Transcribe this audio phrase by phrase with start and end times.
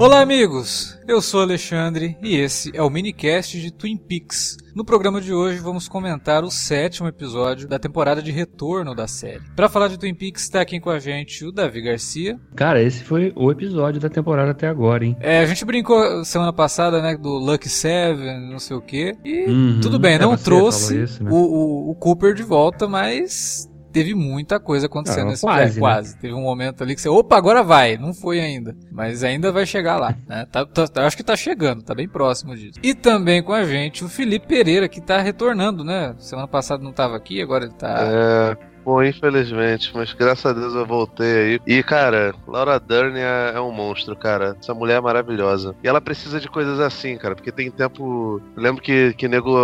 [0.00, 0.98] Olá, amigos!
[1.06, 4.56] Eu sou Alexandre e esse é o minicast de Twin Peaks.
[4.74, 9.42] No programa de hoje vamos comentar o sétimo episódio da temporada de retorno da série.
[9.54, 12.40] Para falar de Twin Peaks está aqui com a gente o Davi Garcia.
[12.56, 15.14] Cara, esse foi o episódio da temporada até agora, hein?
[15.20, 19.14] É, a gente brincou semana passada, né, do Lucky Seven, não sei o quê.
[19.22, 21.30] E uhum, tudo bem, não trouxe isso, né?
[21.30, 25.80] o, o, o Cooper de volta, mas teve muita coisa acontecendo ah, nesse quase, é,
[25.80, 26.16] quase.
[26.16, 27.96] Teve um momento ali que você, opa, agora vai.
[27.96, 28.76] Não foi ainda.
[28.90, 30.14] Mas ainda vai chegar lá.
[30.26, 30.46] Né?
[30.50, 32.78] Tá, tá, acho que tá chegando, tá bem próximo disso.
[32.82, 36.14] E também com a gente o Felipe Pereira, que tá retornando, né?
[36.18, 37.98] Semana passada não tava aqui, agora ele tá.
[38.00, 38.69] É.
[38.84, 41.60] Bom, infelizmente, mas graças a Deus eu voltei aí.
[41.66, 44.56] E, cara, Laura Dern é, é, um monstro, cara.
[44.58, 45.74] Essa mulher é maravilhosa.
[45.82, 48.40] E ela precisa de coisas assim, cara, porque tem tempo.
[48.56, 49.56] Eu lembro que, que nego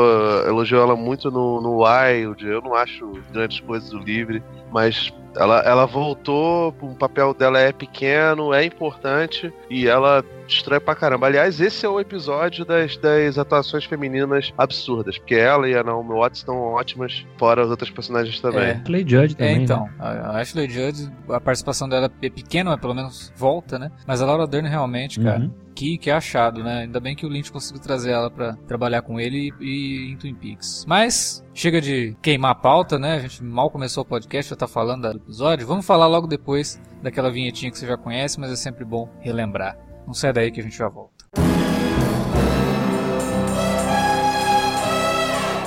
[0.47, 2.47] elogiou ela muito no, no Wild.
[2.47, 7.73] Eu não acho grandes coisas do livre, mas ela, ela voltou, o papel dela é
[7.73, 11.27] pequeno, é importante e ela destrói pra caramba.
[11.27, 16.15] Aliás, esse é o episódio das, das atuações femininas absurdas, porque ela e a Naomi
[16.15, 18.65] Watts estão ótimas, fora as outras personagens também.
[18.65, 18.81] É.
[18.83, 19.56] Ashley Judd também.
[19.56, 19.84] É, então.
[19.84, 19.93] Né?
[19.98, 23.91] A Ashley Judd, a participação dela é pequena, mas pelo menos volta, né?
[24.06, 25.41] Mas a Laura Dern realmente, cara.
[25.41, 25.66] Uhum.
[25.77, 26.81] Que, que achado, né?
[26.85, 30.17] Ainda bem que o Lynch conseguiu trazer ela para trabalhar com ele e, e em
[30.17, 30.87] Twin Peaks.
[30.89, 33.17] Mas chega de queimar a pauta, né?
[33.17, 35.67] A gente mal começou o podcast, já tá falando do episódio.
[35.67, 39.77] Vamos falar logo depois daquela vinhetinha que você já conhece, mas é sempre bom relembrar.
[40.07, 41.27] Não sai daí que a gente já volta.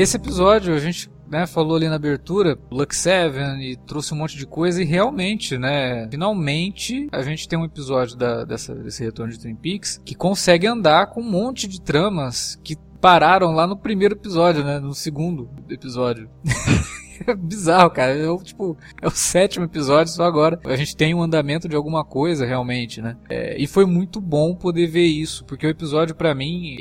[0.00, 4.36] Esse episódio a gente né, falou ali na abertura, Luck Seven e trouxe um monte
[4.36, 9.32] de coisa e realmente, né, finalmente a gente tem um episódio da, dessa, desse retorno
[9.32, 13.76] de Twin Peaks que consegue andar com um monte de tramas que pararam lá no
[13.76, 16.30] primeiro episódio, né, no segundo episódio.
[17.26, 18.14] é bizarro, cara.
[18.14, 20.60] Eu, tipo, é o sétimo episódio só agora.
[20.64, 23.16] A gente tem um andamento de alguma coisa realmente, né?
[23.28, 26.76] É, e foi muito bom poder ver isso, porque o episódio para mim,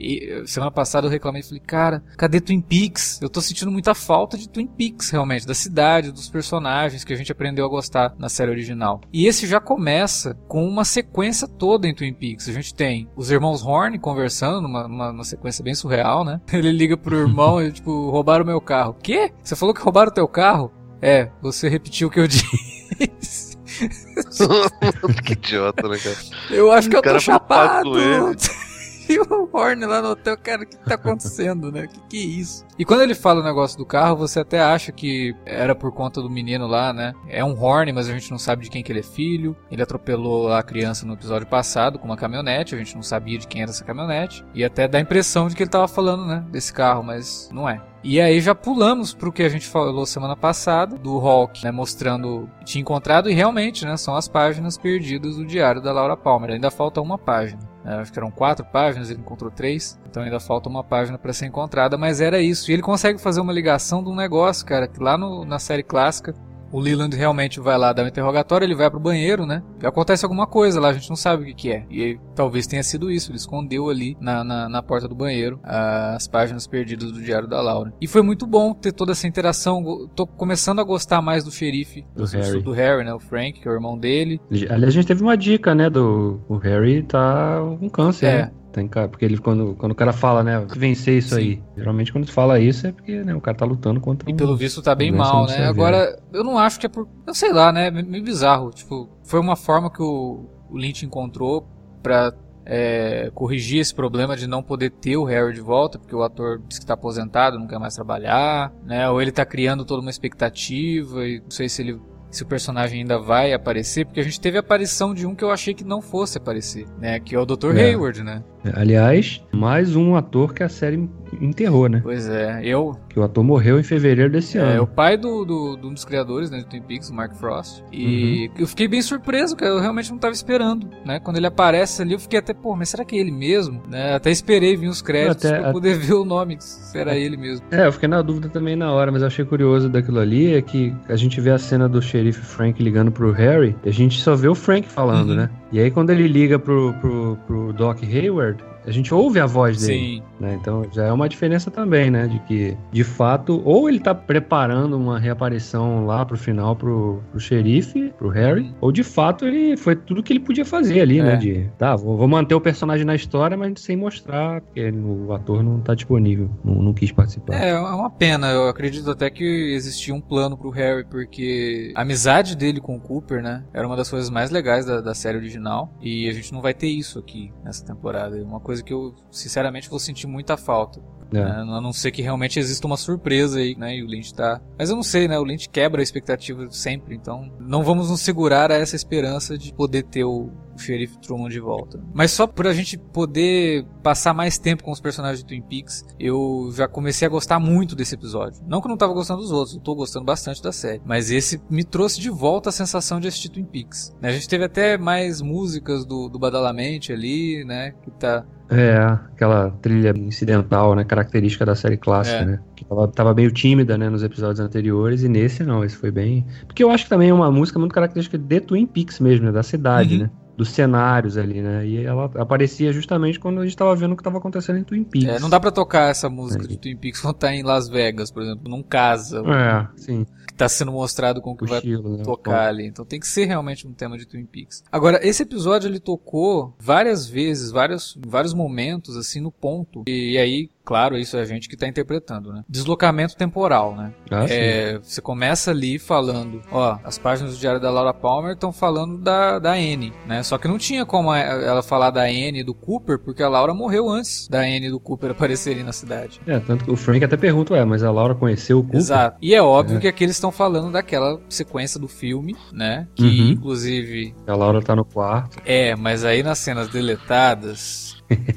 [0.45, 3.19] semana passada eu reclamei, falei, cara, cadê Twin Peaks?
[3.21, 7.15] Eu tô sentindo muita falta de Twin Peaks realmente, da cidade, dos personagens que a
[7.15, 9.01] gente aprendeu a gostar na série original.
[9.11, 12.49] E esse já começa com uma sequência toda em Twin Peaks.
[12.49, 16.41] A gente tem os irmãos Horn conversando numa, numa, sequência bem surreal, né?
[16.51, 18.95] Ele liga pro irmão e tipo, roubaram meu carro.
[19.01, 19.31] Quê?
[19.43, 20.71] Você falou que roubaram teu carro?
[21.01, 23.57] É, você repetiu o que eu disse.
[25.23, 26.15] que idiota, né, cara?
[26.49, 27.91] Eu acho que eu tô chapado.
[29.09, 31.85] e o Horn lá no hotel, cara, o que tá acontecendo, né?
[31.85, 32.65] O que, que é isso?
[32.77, 36.21] E quando ele fala o negócio do carro, você até acha que era por conta
[36.21, 37.13] do menino lá, né?
[37.27, 39.55] É um Horn, mas a gente não sabe de quem que ele é filho.
[39.71, 43.47] Ele atropelou a criança no episódio passado com uma caminhonete, a gente não sabia de
[43.47, 44.45] quem era essa caminhonete.
[44.53, 46.45] E até dá a impressão de que ele tava falando, né?
[46.49, 47.81] Desse carro, mas não é.
[48.03, 52.49] E aí já pulamos pro que a gente falou semana passada, do Hulk, né, mostrando
[52.63, 56.51] tinha encontrado, e realmente, né, são as páginas perdidas do diário da Laura Palmer.
[56.51, 57.59] Ainda falta uma página.
[57.87, 61.31] Né, acho que eram quatro páginas, ele encontrou três, então ainda falta uma página para
[61.31, 62.69] ser encontrada, mas era isso.
[62.69, 65.83] E ele consegue fazer uma ligação de um negócio, cara, que lá no, na série
[65.83, 66.35] clássica
[66.71, 69.63] o Leland realmente vai lá dar um interrogatório, ele vai pro banheiro, né?
[69.81, 71.85] E acontece alguma coisa lá, a gente não sabe o que, que é.
[71.89, 76.27] E talvez tenha sido isso, ele escondeu ali na, na, na, porta do banheiro as
[76.27, 77.93] páginas perdidas do diário da Laura.
[77.99, 80.07] E foi muito bom ter toda essa interação.
[80.15, 82.61] Tô começando a gostar mais do xerife, do, do Harry.
[82.61, 83.13] do Harry, né?
[83.13, 84.39] O Frank, que é o irmão dele.
[84.51, 85.89] Aliás, a gente teve uma dica, né?
[85.89, 88.25] Do o Harry tá com câncer.
[88.25, 88.41] É.
[88.43, 88.51] Né?
[88.77, 91.41] Tem cara, porque ele, quando, quando o cara fala, né, vencer isso Sim.
[91.41, 91.63] aí.
[91.75, 94.83] Geralmente quando fala isso é porque né, o cara tá lutando contra E pelo visto
[94.83, 95.65] tá bem mal, né?
[95.65, 97.07] Agora, eu não acho que é por.
[97.25, 97.89] Eu sei lá, né?
[97.89, 98.69] Meio bizarro.
[98.69, 101.67] Tipo, foi uma forma que o, o Lynch encontrou
[102.03, 102.31] pra
[102.67, 106.61] é, corrigir esse problema de não poder ter o Harry de volta, porque o ator
[106.67, 109.09] diz que está aposentado, não quer mais trabalhar, né?
[109.09, 111.99] Ou ele está criando toda uma expectativa e não sei se ele
[112.29, 115.43] se o personagem ainda vai aparecer, porque a gente teve a aparição de um que
[115.43, 117.19] eu achei que não fosse aparecer, né?
[117.19, 117.75] Que é o Dr.
[117.75, 117.89] É.
[117.89, 118.43] Hayward, né?
[118.75, 121.09] Aliás, mais um ator que a série
[121.41, 121.99] enterrou, né?
[122.03, 122.97] Pois é, eu.
[123.09, 124.71] Que o ator morreu em fevereiro desse é, ano.
[124.71, 127.33] É o pai do, do, do, um dos criadores né, do Twin Peaks, o Mark
[127.35, 127.83] Frost.
[127.91, 128.61] E uhum.
[128.61, 131.19] eu fiquei bem surpreso, que eu realmente não estava esperando, né?
[131.19, 133.81] Quando ele aparece ali, eu fiquei até, pô, mas será que é ele mesmo?
[133.89, 134.15] Né?
[134.15, 137.65] Até esperei vir os créditos até, pra poder ver o nome, se era ele mesmo.
[137.71, 140.61] É, eu fiquei na dúvida também na hora, mas eu achei curioso daquilo ali, é
[140.61, 144.21] que a gente vê a cena do xerife Frank ligando pro Harry, e a gente
[144.21, 145.35] só vê o Frank falando, uhum.
[145.35, 145.49] né?
[145.71, 149.85] E aí quando ele liga pro, pro, pro Doc Hayward, a gente ouve a voz
[149.85, 149.99] dele.
[149.99, 150.23] Sim.
[150.39, 150.57] Né?
[150.59, 152.27] Então já é uma diferença também, né?
[152.27, 157.39] De que, de fato, ou ele tá preparando uma reaparição lá pro final pro, pro
[157.39, 161.29] xerife, pro Harry, ou de fato ele foi tudo que ele podia fazer ali, né?
[161.29, 161.31] é.
[161.33, 161.37] né?
[161.37, 165.63] De, tá, vou, vou, manter o personagem na história, mas sem mostrar, porque o ator
[165.63, 167.53] não tá disponível, não, não quis participar.
[167.55, 168.51] É, é uma pena.
[168.51, 172.99] Eu acredito até que existia um plano pro Harry, porque a amizade dele com o
[172.99, 173.63] Cooper, né?
[173.73, 175.91] Era uma das coisas mais legais da, da série original.
[176.01, 178.37] E a gente não vai ter isso aqui nessa temporada.
[178.37, 181.01] É uma coisa que eu, sinceramente, vou sentir muita falta.
[181.31, 181.37] É.
[181.37, 181.51] Né?
[181.51, 183.95] A não ser que realmente exista uma surpresa aí, né?
[183.95, 184.61] E o Lynch tá.
[184.77, 185.37] Mas eu não sei, né?
[185.37, 189.73] O Lynch quebra a expectativa sempre, então não vamos nos segurar a essa esperança de
[189.73, 191.99] poder ter o, o xerife Truman de volta.
[192.13, 196.05] Mas só por a gente poder passar mais tempo com os personagens de Twin Peaks,
[196.19, 198.61] eu já comecei a gostar muito desse episódio.
[198.67, 201.01] Não que eu não tava gostando dos outros, eu tô gostando bastante da série.
[201.05, 204.15] Mas esse me trouxe de volta a sensação de assistir Twin Peaks.
[204.21, 207.93] A gente teve até mais músicas do, do Badalamente ali, né?
[208.03, 208.97] Que tá é,
[209.33, 212.45] aquela trilha incidental, né, característica da série clássica, é.
[212.45, 216.11] né, que tava, tava meio tímida, né, nos episódios anteriores, e nesse não, esse foi
[216.11, 216.45] bem...
[216.67, 219.51] Porque eu acho que também é uma música muito característica de Twin Peaks mesmo, né,
[219.51, 220.21] da cidade, uhum.
[220.23, 221.85] né, dos cenários ali, né?
[221.85, 225.03] E ela aparecia justamente quando a gente estava vendo o que estava acontecendo em Twin
[225.03, 225.29] Peaks.
[225.29, 226.67] É, não dá para tocar essa música é.
[226.67, 229.43] de Twin Peaks quando tá em Las Vegas, por exemplo, num casa.
[229.45, 230.25] É, sim
[230.57, 232.23] tá sendo mostrado com o que o vai estilo, né?
[232.23, 232.87] tocar ali.
[232.87, 234.83] Então tem que ser realmente um tema de Twin Peaks.
[234.91, 240.03] Agora, esse episódio ele tocou várias vezes, vários, vários momentos, assim, no ponto.
[240.07, 242.63] E, e aí, Claro, isso é a gente que está interpretando, né?
[242.69, 244.13] Deslocamento temporal, né?
[244.31, 248.71] Ah, é, você começa ali falando, ó, as páginas do Diário da Laura Palmer estão
[248.71, 250.41] falando da, da Anne, né?
[250.43, 253.73] Só que não tinha como ela falar da Anne e do Cooper, porque a Laura
[253.73, 256.39] morreu antes da Anne e do Cooper aparecerem na cidade.
[256.47, 259.01] É, tanto que o Frank até pergunta, ué, mas a Laura conheceu o Cooper?
[259.01, 259.37] Exato.
[259.41, 259.99] E é óbvio é.
[259.99, 263.09] que aqui eles estão falando daquela sequência do filme, né?
[263.13, 263.49] Que uhum.
[263.49, 264.33] inclusive.
[264.47, 265.57] A Laura tá no quarto.
[265.65, 268.06] É, mas aí nas cenas deletadas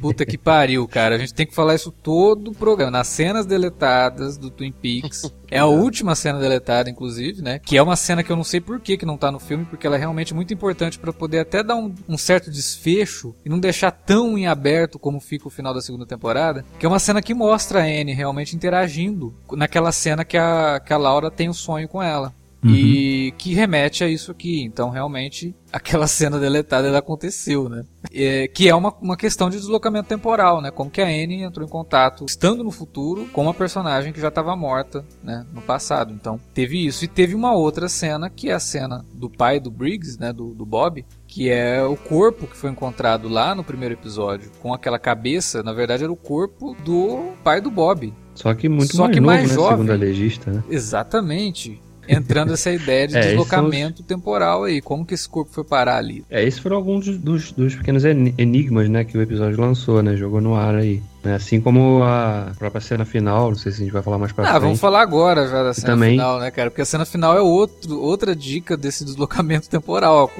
[0.01, 1.15] Puta que pariu, cara.
[1.15, 2.91] A gente tem que falar isso todo o programa.
[2.91, 5.33] Nas cenas deletadas do Twin Peaks.
[5.51, 7.59] É a última cena deletada, inclusive, né?
[7.59, 9.65] Que é uma cena que eu não sei por que, que não tá no filme,
[9.65, 13.49] porque ela é realmente muito importante para poder até dar um, um, certo desfecho e
[13.49, 16.65] não deixar tão em aberto como fica o final da segunda temporada.
[16.79, 20.93] Que é uma cena que mostra a Anne realmente interagindo naquela cena que a, que
[20.93, 22.33] a Laura tem o um sonho com ela.
[22.63, 22.75] Uhum.
[22.75, 24.63] E que remete a isso aqui.
[24.63, 27.85] Então, realmente, aquela cena deletada ela aconteceu, né?
[28.13, 30.71] É, que é uma, uma questão de deslocamento temporal, né?
[30.71, 34.29] Como que a Anne entrou em contato, estando no futuro, com uma personagem que já
[34.29, 35.47] estava morta, né?
[35.53, 36.13] No passado.
[36.13, 37.05] Então, teve isso.
[37.05, 40.33] E teve uma outra cena, que é a cena do pai do Briggs, né?
[40.33, 44.75] Do, do Bob, que é o corpo que foi encontrado lá no primeiro episódio, com
[44.75, 48.13] aquela cabeça, na verdade era o corpo do pai do Bob.
[48.35, 49.55] Só que muito Só mais que novo, mais né?
[49.55, 49.71] jovem.
[49.71, 50.65] Segundo a legista, né?
[50.69, 54.81] Exatamente entrando essa ideia de é, deslocamento temporal aí.
[54.81, 56.25] Como que esse corpo foi parar ali?
[56.29, 60.17] É, esses foram alguns dos, dos pequenos enigmas, né, que o episódio lançou, né?
[60.17, 61.03] Jogou no ar aí.
[61.23, 61.35] Né?
[61.35, 64.45] Assim como a própria cena final, não sei se a gente vai falar mais pra
[64.45, 64.57] ah, frente.
[64.57, 66.13] Ah, vamos falar agora já da cena também...
[66.13, 66.71] final, né, cara?
[66.71, 70.31] Porque a cena final é outro, outra dica desse deslocamento temporal.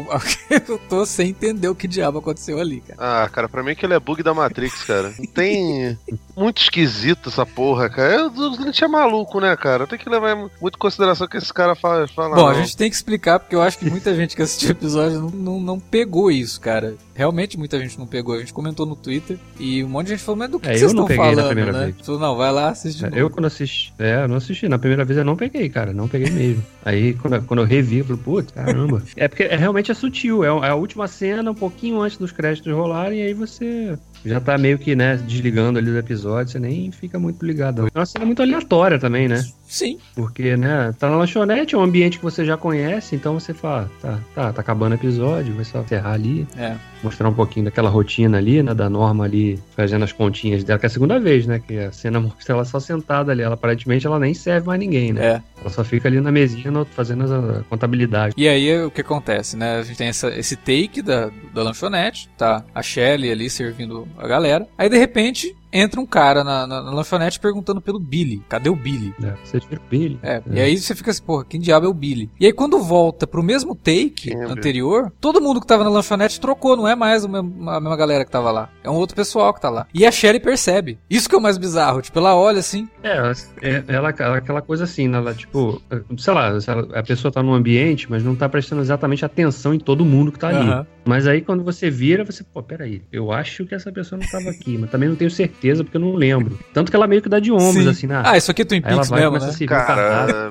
[0.49, 3.25] Eu tô sem entender o que diabo aconteceu ali, cara.
[3.25, 5.13] Ah, cara, pra mim aquele é bug da Matrix, cara.
[5.35, 5.99] Tem.
[6.37, 8.29] muito esquisito essa porra, cara.
[8.29, 9.87] O Lynch é maluco, né, cara?
[9.87, 12.09] Tem que levar muito em consideração o que esse cara fala.
[12.09, 12.49] fala Bom, não.
[12.49, 15.21] a gente tem que explicar, porque eu acho que muita gente que assistiu o episódio
[15.21, 16.95] não, não, não pegou isso, cara.
[17.21, 18.35] Realmente muita gente não pegou.
[18.35, 20.73] A gente comentou no Twitter e um monte de gente falou, mas do que, é,
[20.73, 21.85] que vocês estão falando, né?
[21.85, 22.07] Vez.
[22.07, 24.67] Falou, não, vai lá, assiste é, Eu quando assisti, é, eu não assisti.
[24.71, 25.93] Na primeira vez eu não peguei, cara.
[25.93, 26.65] Não peguei mesmo.
[26.83, 29.03] Aí quando, quando eu revi, eu falei, putz, caramba.
[29.15, 30.43] é porque é, realmente é sutil.
[30.43, 34.41] É, é a última cena, um pouquinho antes dos créditos rolarem, e aí você já
[34.41, 37.89] tá meio que, né, desligando ali do episódio, você nem fica muito ligado.
[37.95, 39.45] É uma cena muito aleatória também, né?
[39.71, 39.99] Sim.
[40.17, 43.89] Porque, né, tá na lanchonete, é um ambiente que você já conhece, então você fala,
[44.03, 46.45] tá, tá, tá acabando o episódio, vai só encerrar ali.
[46.57, 46.75] É.
[47.05, 50.87] Mostrar um pouquinho daquela rotina ali, né, da Norma ali fazendo as continhas dela, que
[50.87, 54.05] é a segunda vez, né, que a cena mostra ela só sentada ali, ela aparentemente
[54.05, 55.25] ela nem serve mais ninguém, né?
[55.25, 55.43] É.
[55.61, 58.35] Ela só fica ali na mesinha fazendo a contabilidade.
[58.37, 62.29] E aí o que acontece, né, a gente tem essa, esse take da, da lanchonete,
[62.37, 66.83] tá a Shelly ali servindo a galera, aí de repente entra um cara na, na,
[66.83, 68.43] na lanchonete perguntando pelo Billy.
[68.49, 69.15] Cadê o Billy?
[69.23, 70.19] É, você tira o Billy.
[70.23, 72.31] É, e aí você fica assim, porra, quem diabo é o Billy?
[72.41, 75.91] E aí quando volta pro mesmo take Quem é anterior, todo mundo que tava na
[75.91, 78.69] lanchonete trocou, não é mais o mesmo- a mesma galera que tava lá.
[78.83, 79.87] É um outro pessoal que tá lá.
[79.95, 80.99] E a Sherry percebe.
[81.09, 82.03] Isso que é o mais bizarro.
[82.03, 85.81] Tipo, ela olha assim, É, ela, é- ela, ela- aquela coisa assim, né, ela, tipo,
[86.19, 86.53] sei lá,
[86.95, 90.39] a pessoa tá num ambiente, mas não tá prestando exatamente atenção em todo mundo que
[90.39, 90.59] tá ali.
[90.69, 90.87] Aham.
[91.11, 94.49] Mas aí quando você vira, você, pô, peraí, eu acho que essa pessoa não tava
[94.49, 96.57] aqui, mas também não tenho certeza porque eu não lembro.
[96.73, 97.89] Tanto que ela meio que dá de ombros, Sim.
[97.89, 98.31] assim, na.
[98.31, 99.67] Ah, isso aqui é Twin Peaks vai mesmo, né?
[99.67, 100.51] Cara,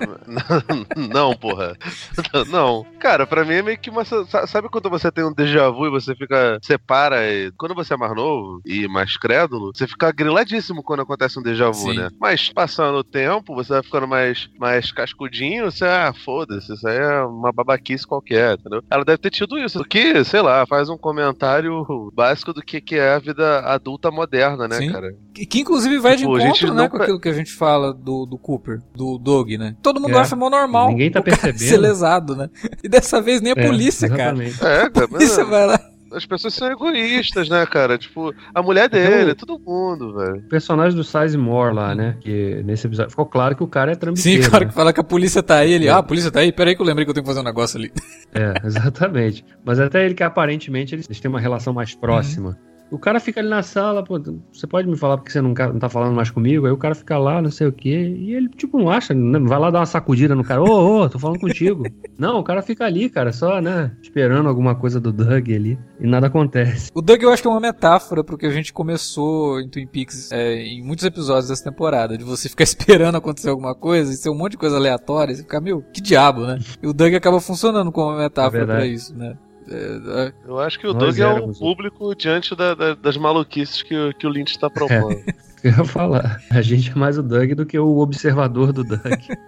[1.14, 1.78] não, porra.
[2.52, 2.86] Não.
[3.00, 4.04] Cara, pra mim é meio que uma.
[4.04, 6.60] sa- Sabe quando você tem um déjà vu e você fica.
[6.62, 7.52] Separa e.
[7.58, 11.68] Quando você é mais novo e mais crédulo, você fica griladíssimo quando acontece um déjà
[11.70, 11.98] vu, Sim.
[11.98, 12.10] né?
[12.20, 16.98] Mas passando o tempo, você vai ficando mais, mais cascudinho, você, ah, foda-se, isso aí
[16.98, 18.84] é uma babaquice qualquer, entendeu?
[18.90, 19.80] Ela deve ter tido isso.
[19.80, 24.10] O que, sei lá, faz um comentário básico do que, que é a vida adulta
[24.12, 24.92] moderna, né, Sim.
[24.92, 25.14] cara?
[25.34, 27.94] Que, que inclusive vai Tipo, de encontro, né, não com aquilo que a gente fala
[27.94, 29.76] do, do Cooper, do Doug, né?
[29.82, 30.20] Todo mundo É.
[30.22, 30.90] acha mó normal.
[30.90, 31.70] Ninguém tá o cara percebendo.
[31.70, 32.50] ser lesado, né?
[32.84, 34.24] E dessa vez nem a É, polícia, cara.
[34.44, 34.64] exatamente.
[34.66, 35.80] É, A cara, polícia vai lá.
[36.14, 37.98] As pessoas são egoístas, né, cara?
[37.98, 40.38] Tipo, a mulher dele, todo mundo, velho.
[40.38, 42.18] O personagem do Sizemore lá, né?
[42.20, 44.48] Que nesse episódio ficou claro que o cara é Sim, trambiqueiro.
[44.48, 44.70] o cara né?
[44.70, 45.90] que fala que a polícia tá aí, ele, É.
[45.92, 47.44] ah, a polícia tá aí, peraí que eu lembrei que eu tenho que fazer um
[47.44, 47.92] negócio ali.
[48.34, 49.44] É, exatamente.
[49.64, 52.58] Mas até ele que aparentemente eles eles têm uma relação mais próxima.
[52.92, 54.20] O cara fica ali na sala, pô,
[54.52, 56.66] você pode me falar porque você não, não tá falando mais comigo?
[56.66, 59.40] Aí o cara fica lá, não sei o quê, e ele, tipo, não acha, né?
[59.40, 61.84] vai lá dar uma sacudida no cara, ô, ô, tô falando contigo.
[62.18, 66.08] não, o cara fica ali, cara, só, né, esperando alguma coisa do Doug ali, e
[66.08, 66.90] nada acontece.
[66.94, 69.88] O Doug eu acho que é uma metáfora pro que a gente começou em Twin
[69.88, 74.16] Peaks é, em muitos episódios dessa temporada, de você ficar esperando acontecer alguma coisa e
[74.16, 76.60] ser um monte de coisa aleatória, e você ficar, meu, que diabo, né?
[76.82, 79.38] E o Doug acaba funcionando como uma metáfora É pra isso, né?
[79.72, 82.96] É, é, Eu acho que o Nós Doug é o o- público diante da- da-
[82.96, 85.22] das maluquices que, o- que o Lynch tá propondo.
[85.64, 89.00] Eu ia falar, a gente é mais o Doug do que o observador do Doug.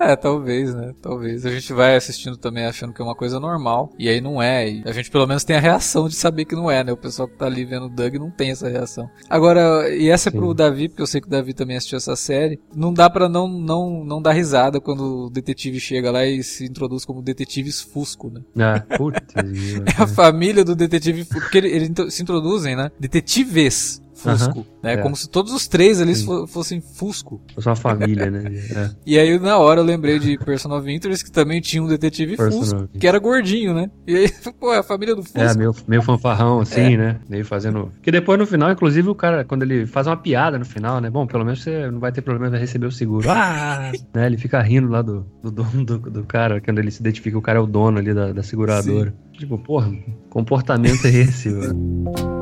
[0.00, 0.92] É, talvez, né?
[1.00, 1.46] Talvez.
[1.46, 3.92] A gente vai assistindo também achando que é uma coisa normal.
[3.96, 4.68] E aí não é.
[4.68, 6.92] E a gente pelo menos tem a reação de saber que não é, né?
[6.92, 9.08] O pessoal que tá ali vendo o Doug não tem essa reação.
[9.30, 10.56] Agora, e essa é pro Sim.
[10.56, 12.58] Davi, porque eu sei que o Davi também assistiu essa série.
[12.74, 16.64] Não dá pra não, não, não dar risada quando o detetive chega lá e se
[16.64, 18.40] introduz como detetives Fusco, né?
[18.58, 19.20] ah, putz,
[19.98, 21.40] É a família do detetive Fusco.
[21.42, 22.90] Porque eles ele se introduzem, né?
[22.98, 24.02] Detetives.
[24.22, 24.94] Fusco, né?
[24.94, 24.96] é.
[24.98, 26.26] Como se todos os três ali Sim.
[26.26, 27.40] fo- fossem Fusco.
[27.54, 28.42] Fosse uma família, né?
[28.72, 28.90] É.
[29.04, 32.36] E aí, na hora, eu lembrei de Person of Interest, que também tinha um detetive
[32.36, 33.90] Person Fusco, que era gordinho, né?
[34.06, 35.38] E aí, pô, é a família do Fusco.
[35.38, 37.20] É, meio, meio fanfarrão, assim, né?
[37.28, 37.90] Meio fazendo.
[38.02, 41.10] Que depois no final, inclusive, o cara, quando ele faz uma piada no final, né?
[41.10, 43.28] Bom, pelo menos você não vai ter problema, vai receber o seguro.
[43.30, 43.92] Ah!
[44.14, 44.26] né?
[44.26, 47.36] Ele fica rindo lá do, do dono do, do cara, quando ele se identifica que
[47.36, 49.14] o cara é o dono ali da, da seguradora.
[49.32, 49.90] Tipo, porra,
[50.28, 52.41] comportamento é esse, mano?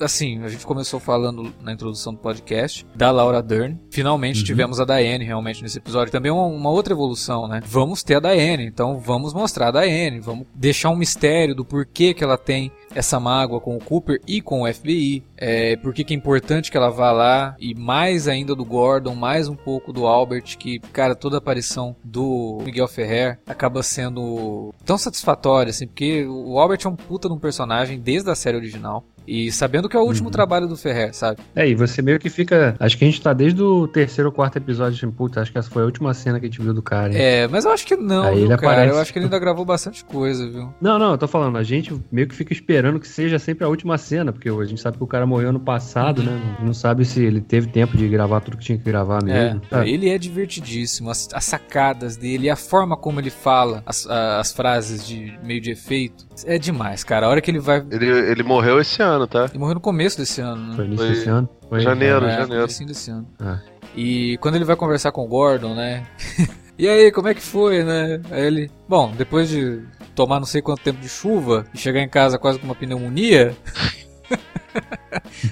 [0.00, 3.78] Assim, a gente começou falando na introdução do podcast da Laura Dern.
[3.90, 4.44] Finalmente Uhum.
[4.44, 6.12] tivemos a Diane realmente nesse episódio.
[6.12, 7.60] Também uma, uma outra evolução, né?
[7.64, 10.20] Vamos ter a Diane, então vamos mostrar a Diane.
[10.20, 14.40] Vamos deixar um mistério do porquê que ela tem essa mágoa com o Cooper e
[14.40, 15.22] com o FBI.
[15.36, 17.56] É, por que que é importante que ela vá lá.
[17.58, 21.94] E mais ainda do Gordon, mais um pouco do Albert, que, cara, toda a aparição
[22.02, 27.34] do Miguel Ferrer acaba sendo tão satisfatória, assim, porque o Albert é um puta de
[27.34, 29.04] um personagem desde a série original.
[29.30, 30.32] E sabendo que é o último Uhum.
[30.32, 31.38] trabalho do Ferrer, sabe?
[31.54, 32.74] É, e você meio que fica.
[32.80, 35.58] Acho que a gente tá desde o terceiro ou quarto episódio, tipo, puta, acho que
[35.58, 37.12] essa foi a última cena que a gente viu do cara.
[37.12, 37.18] hein?
[37.20, 38.72] É, mas eu acho que não, Aí viu, ele cara.
[38.72, 38.94] aparece.
[38.94, 40.74] Eu acho que ele ainda gravou bastante coisa, viu?
[40.80, 43.68] Não, não, eu tô falando, a gente meio que fica esperando que seja sempre a
[43.68, 46.56] última cena, porque a gente sabe que o cara morreu no passado, né?
[46.62, 49.60] Não sabe se ele teve tempo de gravar tudo que tinha que gravar mesmo.
[49.70, 51.08] É, ele é divertidíssimo.
[51.10, 55.70] As, as sacadas dele, a forma como ele fala as, as frases de meio de
[55.70, 57.26] efeito, é demais, cara.
[57.26, 57.84] A hora que ele vai.
[57.90, 59.46] Ele, ele morreu esse ano, tá?
[59.50, 60.76] Ele morreu no começo desse ano, né?
[60.76, 61.48] Foi início Foi desse ano?
[61.68, 62.26] Foi janeiro.
[62.26, 62.62] é, janeiro.
[62.62, 63.26] comecinho desse ano.
[63.40, 63.58] Ah.
[63.94, 66.06] E quando ele vai conversar com o Gordon, né?
[66.78, 68.20] e aí, como é que foi, né?
[68.30, 68.70] Aí ele.
[68.88, 69.82] Bom, depois de
[70.14, 73.56] tomar não sei quanto tempo de chuva e chegar em casa quase com uma pneumonia.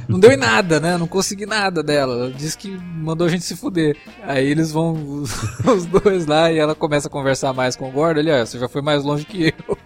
[0.09, 0.97] Não deu em nada, né?
[0.97, 2.14] Não consegui nada dela.
[2.14, 3.97] Ela disse que mandou a gente se fuder.
[4.23, 5.30] Aí eles vão, os,
[5.66, 8.21] os dois lá, e ela começa a conversar mais com o Gordon.
[8.21, 9.78] Ele, ó, você já foi mais longe que eu.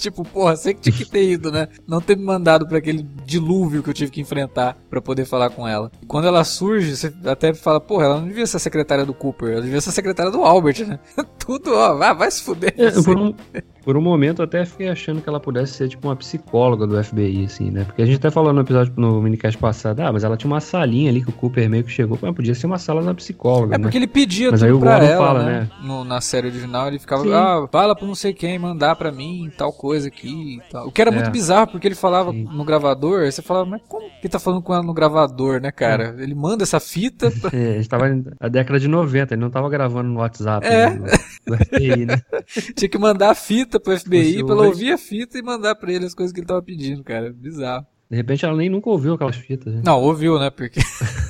[0.00, 1.68] Tipo, porra, você que tinha que ter ido, né?
[1.86, 5.50] Não ter me mandado para aquele dilúvio que eu tive que enfrentar para poder falar
[5.50, 5.90] com ela.
[6.02, 9.14] E quando ela surge, você até fala, porra, ela não devia ser a secretária do
[9.14, 10.98] Cooper, ela devia ser a secretária do Albert, né?
[11.38, 12.74] Tudo, ó, vai, vai se fuder.
[12.76, 13.34] É, por, um,
[13.84, 17.44] por um momento até fiquei achando que ela pudesse ser tipo uma psicóloga do FBI,
[17.44, 17.84] assim, né?
[17.84, 20.60] Porque a gente até falou no episódio, no minicast passado, ah, mas ela tinha uma
[20.60, 23.74] salinha ali que o Cooper meio que chegou, mas podia ser uma sala da psicóloga,
[23.74, 23.82] É né?
[23.82, 25.60] porque ele pedia Mas tudo aí o pra Gordon ela, fala, né?
[25.60, 25.68] né?
[25.82, 27.32] No- na série original ele ficava, Sim.
[27.32, 30.86] ah, fala pra não sei quem mandar pra mim tal coisa aqui e tal.
[30.88, 31.14] O que era É.
[31.14, 32.44] muito bizarro, porque ele falava Sim.
[32.52, 35.60] no gravador, aí você falava, mas como que ele tá falando com ela no gravador,
[35.60, 36.14] né, cara?
[36.18, 37.50] Ele manda essa fita pra...
[37.60, 38.08] É, a gente tava
[38.40, 40.90] na década de 90, ele não tava gravando no WhatsApp É.
[40.90, 41.08] né,
[41.46, 42.20] do, FBI, né?
[42.76, 45.92] Tinha que mandar a fita pro FBI pra ela ouvir a fita e mandar pra
[45.92, 47.32] ele as coisas que ele tava pedindo, cara.
[47.32, 47.86] Bizarro.
[48.10, 49.82] De repente ela nem nunca ouviu aquelas fitas, né?
[49.84, 50.50] Não, ouviu, né?
[50.50, 50.80] Porque.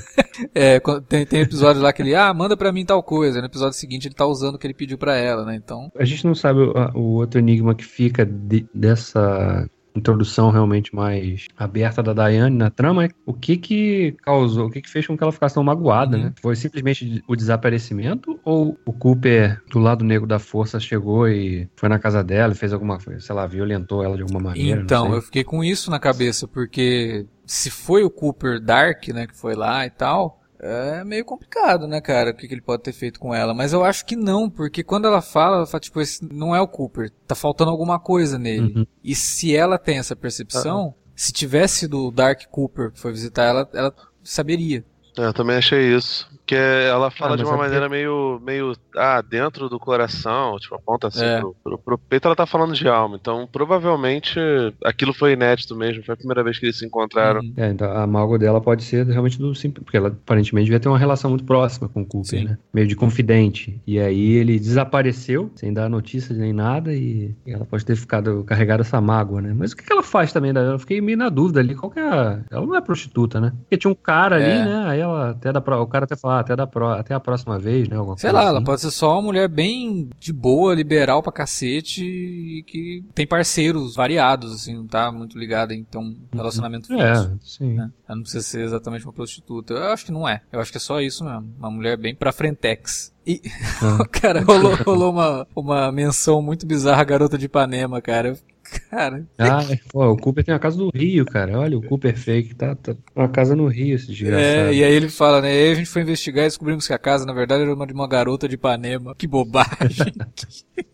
[0.54, 3.40] é, tem, tem episódio lá que ele, ah, manda pra mim tal coisa.
[3.40, 5.54] No episódio seguinte ele tá usando o que ele pediu pra ela, né?
[5.54, 5.92] Então.
[5.94, 11.46] A gente não sabe o, o outro enigma que fica de- dessa introdução realmente mais
[11.56, 15.16] aberta da Diane na trama é o que que causou, o que que fez com
[15.16, 16.24] que ela ficasse tão magoada, Uhum.
[16.24, 16.32] né?
[16.40, 21.88] Foi simplesmente o desaparecimento ou o Cooper do lado negro da força chegou e foi
[21.88, 25.14] na casa dela e fez alguma coisa, sei lá, violentou ela de alguma maneira, Então,
[25.14, 29.54] eu fiquei com isso na cabeça, porque se foi o Cooper Dark, né, que foi
[29.54, 33.18] lá e tal, é meio complicado, né, cara, o que, que ele pode ter feito
[33.18, 33.54] com ela.
[33.54, 36.60] Mas eu acho que não, porque quando ela fala, ela fala, tipo, esse não é
[36.60, 38.74] o Cooper, tá faltando alguma coisa nele.
[38.76, 38.86] Uhum.
[39.02, 43.44] E se ela tem essa percepção, se tivesse sido o Dark Cooper que foi visitar
[43.44, 44.84] ela, ela saberia.
[45.18, 46.28] É, eu também achei isso.
[46.50, 46.56] Porque
[46.90, 48.72] ela fala Ah, de uma é porque- maneira meio, meio.
[48.96, 51.38] Ah, dentro do coração, tipo, aponta assim É.
[51.38, 53.16] pro, pro, pro peito, ela tá falando de alma.
[53.20, 54.40] Então, provavelmente,
[54.84, 56.02] aquilo foi inédito mesmo.
[56.02, 57.40] Foi a primeira vez que eles se encontraram.
[57.40, 57.52] Uhum.
[57.56, 60.88] É, então a mágoa dela pode ser realmente do simples, porque ela aparentemente devia ter
[60.88, 62.44] uma relação muito próxima com o Cooper, Sim.
[62.46, 62.58] né?
[62.74, 63.80] Meio de confidente.
[63.86, 68.82] E aí ele desapareceu, sem dar notícias nem nada, e, ela pode ter ficado carregada
[68.82, 69.54] essa mágoa, né?
[69.56, 70.52] Mas o que, que ela faz também?
[70.52, 70.72] né?
[70.72, 72.40] Eu fiquei meio na dúvida ali, qual que é a...
[72.50, 73.52] Ela não é prostituta, né?
[73.60, 74.64] Porque tinha um cara ali, É.
[74.64, 74.84] né?
[74.88, 76.88] Aí ela até da pro- o cara até fala, ah, até, da pro...
[76.88, 77.96] até a próxima vez, né?
[78.16, 78.64] Sei lá, ela assim.
[78.64, 83.94] pode ser só uma mulher bem de boa, liberal pra cacete e que tem parceiros
[83.94, 87.02] variados, assim, não tá muito ligada em ter um relacionamento fixo.
[87.02, 87.74] É, sim.
[87.74, 87.90] né?
[88.08, 89.74] Ela não precisa ser exatamente uma prostituta.
[89.74, 90.42] Eu acho que não é.
[90.52, 91.48] Eu acho que é só isso mesmo.
[91.58, 93.12] Uma mulher bem pra frentex.
[93.26, 93.40] E,
[93.82, 94.04] Ah.
[94.10, 98.28] cara, rolou, rolou uma, uma menção muito bizarra, garota de Ipanema, cara.
[98.28, 98.38] Eu-
[98.90, 99.60] Cara, Ah.
[99.90, 101.58] Pô, o Cooper tem uma casa no Rio, cara.
[101.58, 104.42] Olha, o Cooper fake tá, tá uma casa no Rio, esse desgraçado.
[104.68, 105.52] é, e aí ele fala, né?
[105.52, 107.86] E aí a gente foi investigar e descobrimos que a casa, na verdade, era uma
[107.86, 109.14] de uma garota de Ipanema.
[109.16, 110.12] Que bobagem.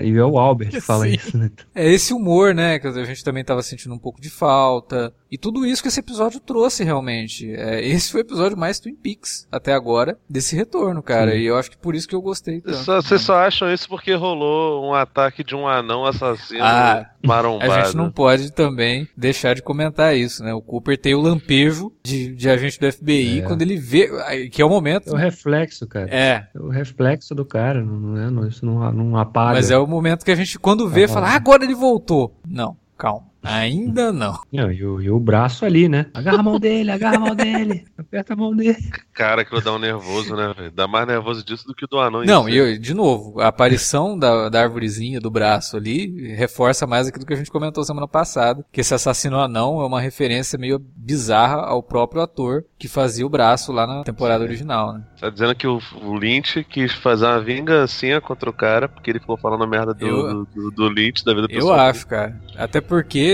[0.00, 1.14] E é o Albert que fala Sim.
[1.14, 1.50] isso, né?
[1.74, 2.78] É esse humor, né?
[2.78, 5.12] Que a gente também tava sentindo um pouco de falta.
[5.30, 7.50] E tudo isso que esse episódio trouxe realmente.
[7.54, 11.32] É, esse foi o episódio mais Twin Peaks até agora desse retorno, cara.
[11.32, 11.38] Sim.
[11.38, 12.84] E eu acho que por isso que eu gostei Vocês tanto.
[12.84, 17.70] só, vocês só acham isso porque rolou um ataque de um anão assassino Ah, marombado.
[17.72, 20.54] A gente não pode também deixar de comentar isso, né?
[20.54, 23.42] O Cooper tem o lampejo de, de agente do FBI É.
[23.42, 24.08] quando ele vê.
[24.50, 25.10] Que é o momento.
[25.10, 26.08] É o reflexo, cara.
[26.10, 29.52] É, É o reflexo do cara, não, não é, isso não, não apaga.
[29.54, 32.34] mas é o momento que a gente, quando vê, fala, ah, agora ele voltou.
[32.48, 33.27] Não, calma.
[33.42, 34.38] Ainda não.
[34.52, 36.06] Não, e, o, e o braço ali, né?
[36.12, 38.76] Agarra a mão dele, agarra a mão dele, aperta a mão dele.
[39.14, 40.72] Cara, aquilo dá um nervoso, né, velho?
[40.72, 43.48] Dá mais nervoso disso do que o do anão Não, e eu- de novo, a
[43.48, 48.08] aparição da, da arvorezinha do braço ali reforça mais aquilo que a gente comentou semana
[48.08, 53.26] passada, que esse assassino anão é uma referência meio bizarra ao próprio ator que fazia
[53.26, 55.02] o braço lá na temporada original, né?
[55.20, 59.20] Tá dizendo que o, o Lynch quis fazer uma vingancinha contra o cara, porque ele
[59.20, 61.80] ficou falando merda do, Eu- do, do- do Lynch, da vida Eu pessoal.
[61.80, 62.40] acho, cara.
[62.56, 63.27] Até porque.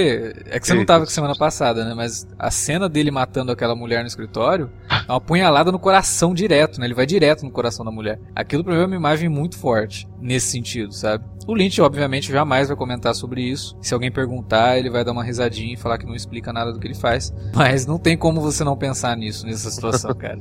[0.47, 1.95] É que você não tava com semana passada, né?
[1.95, 6.81] Mas a cena dele matando aquela mulher no escritório é uma punhalada no coração direto,
[6.81, 6.87] né?
[6.87, 8.19] Ele vai direto no coração da mulher.
[8.35, 11.25] Aquilo pra mim é uma imagem muito forte nesse sentido, sabe?
[11.47, 13.77] O Lynch, obviamente, jamais vai comentar sobre isso.
[13.81, 16.79] Se alguém perguntar, ele vai dar uma risadinha e falar que não explica nada do
[16.79, 17.35] que ele faz.
[17.55, 20.39] Mas não tem como você não pensar nisso, nessa situação, cara.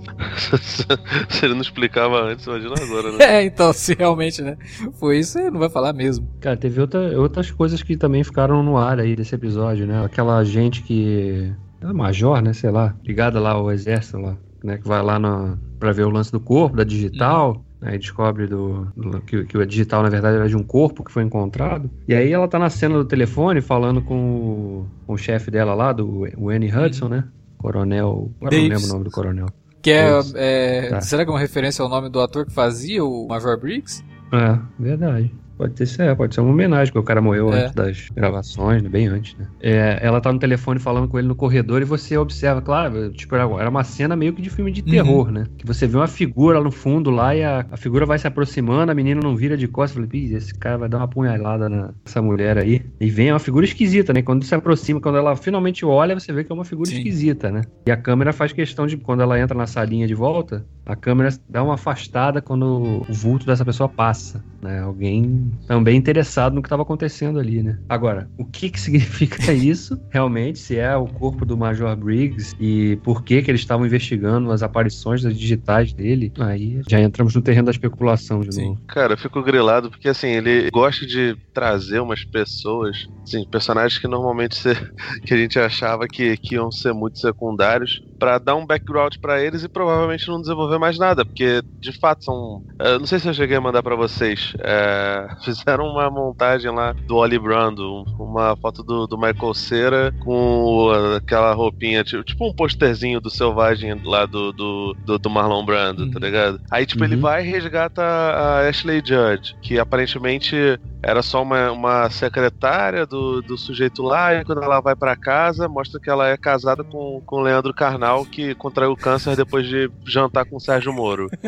[1.30, 3.18] Se ele não explicava antes, imagina agora, né?
[3.24, 4.58] é, então, se realmente, né?
[4.94, 6.28] Foi isso, ele não vai falar mesmo.
[6.39, 10.04] Cara, teve outra, outras coisas que também ficaram no ar aí desse episódio, né?
[10.06, 11.52] Aquela gente que.
[11.82, 12.54] Ela é major, né?
[12.54, 14.78] Sei lá, ligada lá ao exército lá, né?
[14.78, 17.63] Que vai lá na, pra ver o lance do corpo, da digital.
[17.84, 21.12] Aí descobre do, do- que, que o digital, na verdade, era de um corpo que
[21.12, 21.89] foi encontrado.
[22.08, 25.74] E aí ela tá na cena do telefone falando com o, com o chefe dela
[25.74, 27.26] lá, do o Annie Hudson, né?
[27.58, 28.32] Coronel.
[28.39, 29.46] Agora eu não lembro o nome do coronel.
[29.82, 30.10] Que é.
[30.36, 31.02] É, Tá.
[31.02, 34.04] Será que é uma referência ao nome do ator que fazia o Major Briggs?
[34.32, 35.34] É, verdade.
[35.58, 37.62] Pode ser, é, pode ser uma homenagem, porque o cara morreu É.
[37.62, 39.48] antes das gravações, né, bem antes, né?
[39.62, 43.36] É, ela tá no telefone falando com ele no corredor e você observa, claro, tipo,
[43.36, 44.89] era uma cena meio que de filme de Uhum.
[44.89, 45.46] terror, né?
[45.58, 48.92] Que você vê uma figura no fundo lá e a, a figura vai se aproximando,
[48.92, 52.58] a menina não vira de costas, "Ih, esse cara vai dar uma punhalada nessa mulher
[52.58, 52.82] aí.
[53.00, 54.22] E vem uma figura esquisita, né?
[54.22, 56.98] Quando se aproxima, quando ela finalmente olha, você vê que é uma figura Sim.
[56.98, 57.62] esquisita, né?
[57.88, 61.30] E a câmera faz questão de, quando ela entra na salinha de volta, a câmera
[61.48, 64.80] dá uma afastada quando o vulto dessa pessoa passa, né?
[64.82, 67.78] Alguém também interessado no que estava acontecendo ali, né?
[67.88, 70.60] Agora, o que que significa isso realmente?
[70.60, 74.63] Se é o corpo do Major Briggs e por que que eles estavam investigando as
[74.63, 76.32] aparições das digitais dele?
[76.39, 78.62] Aí já entramos no terreno da especulação de Sim.
[78.63, 78.82] novo.
[78.88, 84.08] Cara, eu fico grilado porque assim, ele gosta de trazer umas pessoas, assim, personagens que
[84.08, 84.74] normalmente se-
[85.26, 89.41] que a gente achava que, que iam ser muito secundários, pra dar um background pra
[89.41, 92.64] eles e provavelmente não desenvolver mais nada, porque de fato são.
[92.80, 94.54] eu não sei se eu cheguei a mandar pra vocês.
[94.60, 100.14] é, fizeram uma montagem lá do Oli Brando, um- uma foto do, do Michael Cera
[100.20, 105.66] com aquela roupinha, tipo, tipo um posterzinho do Selvagem lá do, do, do, do Marlon
[105.66, 106.26] Brando, tá Uhum.
[106.26, 106.60] ligado?
[106.72, 107.22] Aí, tipo, ele Uhum.
[107.22, 110.56] vai e resgata a Ashley Judd, que aparentemente
[111.04, 115.68] era só uma, uma secretária do, do sujeito lá, e quando ela vai pra casa,
[115.68, 119.89] mostra que ela é casada com, com o Leandro Carnal, que contraiu câncer depois de
[120.06, 121.30] jantar com o Sérgio Moro.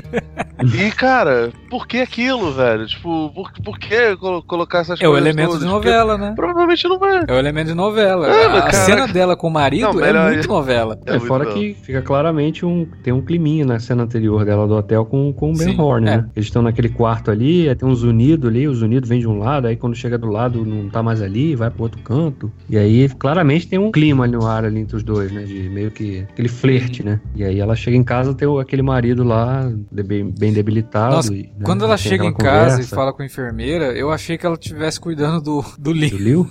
[0.74, 2.86] e, cara, por que aquilo, velho?
[2.86, 5.66] Tipo, por, por que colo- colocar essas É o coisas elemento todas?
[5.66, 6.34] de Porque novela, né?
[6.36, 7.24] Provavelmente não vai.
[7.28, 8.28] É o elemento de novela.
[8.28, 11.00] É, a cena dela com o marido Não, é muito novela.
[11.06, 11.54] É, muito fora bom.
[11.54, 12.86] que fica claramente um.
[13.04, 16.08] Tem um climinha na cena anterior dela do hotel com, com o Ben Sim, Horn,
[16.08, 16.18] é.
[16.18, 16.30] né?
[16.36, 19.45] Eles estão naquele quarto ali, tem um zunido ali, o zunido vem de um lado,
[19.46, 22.52] aí quando chega do lado não tá mais ali, vai pro outro canto.
[22.70, 25.44] E aí claramente tem um clima ali no ar ali entre os dois, né?
[25.44, 27.20] De meio que aquele flerte, né?
[27.36, 31.16] E aí ela chega em casa tem aquele marido lá, bem, bem debilitado.
[31.16, 33.86] Nossa, e, né, Quando ela chega em aquela casa e conversa fala com a enfermeira,
[33.94, 36.10] eu achei que ela estivesse cuidando do, do Lee.
[36.10, 36.50] Do Liu?